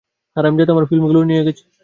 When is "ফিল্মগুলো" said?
0.89-1.19